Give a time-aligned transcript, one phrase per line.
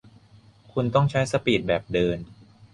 [0.73, 2.17] คุณต้องใช้สปีดแบบเดิน